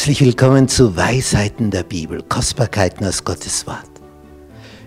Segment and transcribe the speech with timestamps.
[0.00, 3.90] Herzlich willkommen zu Weisheiten der Bibel, Kostbarkeiten aus Gottes Wort.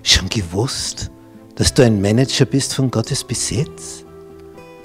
[0.01, 1.12] Schon gewusst,
[1.53, 4.05] dass du ein Manager bist von Gottes Besitz?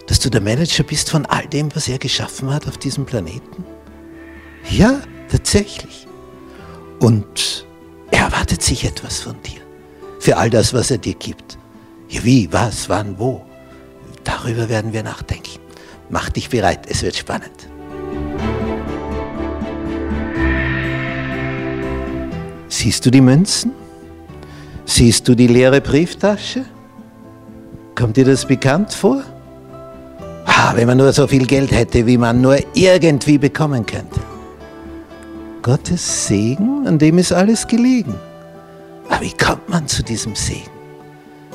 [0.06, 3.64] Dass du der Manager bist von all dem, was er geschaffen hat auf diesem Planeten?
[4.68, 5.00] Ja,
[5.30, 6.06] tatsächlich.
[7.00, 7.64] Und
[8.10, 9.62] er erwartet sich etwas von dir.
[10.20, 11.56] Für all das, was er dir gibt.
[12.10, 13.46] Ja, wie, was, wann, wo.
[14.24, 15.58] Darüber werden wir nachdenken.
[16.10, 17.70] Mach dich bereit, es wird spannend.
[22.78, 23.72] Siehst du die Münzen?
[24.84, 26.64] Siehst du die leere Brieftasche?
[27.96, 29.24] Kommt dir das bekannt vor?
[30.44, 34.20] Ah, wenn man nur so viel Geld hätte, wie man nur irgendwie bekommen könnte.
[35.60, 38.14] Gottes Segen, an dem ist alles gelegen.
[39.08, 40.70] Aber wie kommt man zu diesem Segen?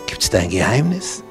[0.07, 1.23] Gibt es da ein Geheimnis?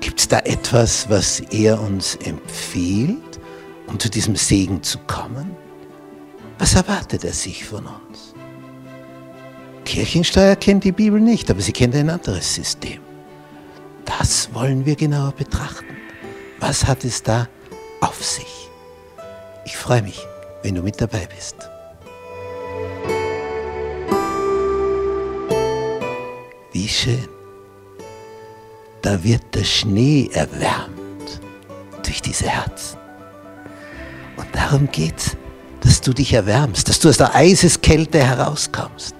[0.00, 3.38] Gibt es da etwas, was er uns empfiehlt,
[3.86, 5.52] um zu diesem Segen zu kommen?
[6.58, 8.34] Was erwartet er sich von uns?
[9.90, 13.00] Kirchensteuer kennt die Bibel nicht, aber sie kennt ein anderes System.
[14.04, 15.96] Das wollen wir genauer betrachten.
[16.60, 17.48] Was hat es da
[18.00, 18.70] auf sich?
[19.64, 20.24] Ich freue mich,
[20.62, 21.56] wenn du mit dabei bist.
[26.72, 27.28] Wie schön.
[29.02, 31.40] Da wird der Schnee erwärmt
[32.04, 32.96] durch diese Herzen.
[34.36, 35.36] Und darum geht's,
[35.80, 39.16] dass du dich erwärmst, dass du aus der Eiseskälte herauskommst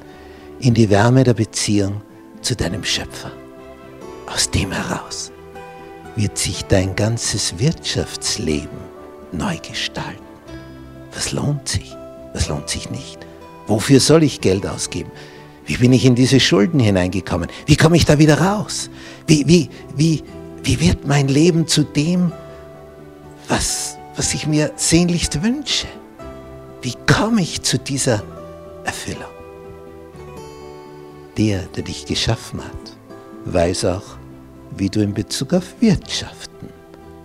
[0.61, 2.03] in die Wärme der Beziehung
[2.43, 3.33] zu deinem Schöpfer.
[4.27, 5.33] Aus dem heraus
[6.17, 8.79] wird sich dein ganzes Wirtschaftsleben
[9.33, 10.23] neu gestalten.
[11.15, 11.97] Was lohnt sich?
[12.35, 13.19] Was lohnt sich nicht?
[13.67, 15.11] Wofür soll ich Geld ausgeben?
[15.65, 17.49] Wie bin ich in diese Schulden hineingekommen?
[17.67, 18.91] Wie komme ich da wieder raus?
[19.27, 20.23] Wie, wie, wie,
[20.63, 22.33] wie wird mein Leben zu dem,
[23.49, 25.87] was, was ich mir sehnlichst wünsche?
[26.83, 28.23] Wie komme ich zu dieser
[28.85, 29.40] Erfüllung?
[31.41, 32.97] Der, der dich geschaffen hat,
[33.47, 34.19] weiß auch,
[34.77, 36.69] wie du in Bezug auf Wirtschaften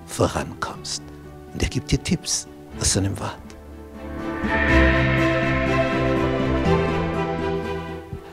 [0.05, 1.03] vorankommst.
[1.51, 2.47] Und er gibt dir Tipps
[2.79, 3.37] aus seinem Wort.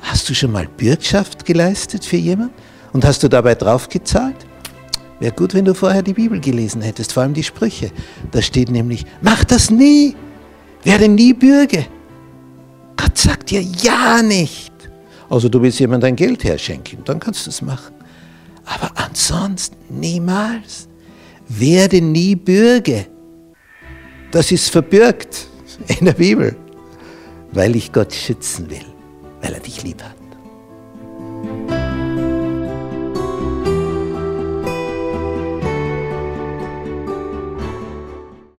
[0.02, 2.54] Hast du schon mal Bürgschaft geleistet für jemanden?
[2.92, 4.46] Und hast du dabei draufgezahlt?
[5.18, 7.90] Wäre gut, wenn du vorher die Bibel gelesen hättest, vor allem die Sprüche.
[8.30, 10.14] Da steht nämlich, mach das nie,
[10.84, 11.86] werde nie Bürge.
[12.96, 14.71] Gott sagt dir ja nicht.
[15.32, 17.94] Also du willst jemand dein Geld herschenken, dann kannst du es machen.
[18.66, 20.88] Aber ansonsten niemals.
[21.48, 23.06] Werde nie Bürge.
[24.30, 25.48] Das ist verbürgt
[25.98, 26.54] in der Bibel,
[27.52, 28.84] weil ich Gott schützen will,
[29.40, 30.21] weil er dich lieb hat.